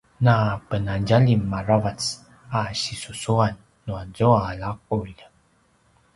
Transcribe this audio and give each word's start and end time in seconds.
napenadjalim 0.25 1.43
aravac 1.57 2.01
a 2.59 2.61
sisusuan 2.81 3.53
nuazua 3.85 4.41
laqulj 4.65 5.19